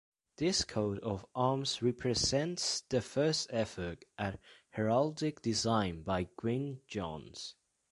This 0.37 0.63
coat 0.65 0.97
of 1.03 1.27
arms 1.35 1.83
represents 1.83 2.81
the 2.89 3.01
first 3.01 3.45
effort 3.53 4.03
at 4.17 4.39
heraldic 4.71 5.43
design 5.43 6.01
by 6.01 6.23
Gwynn-Jones. 6.37 7.53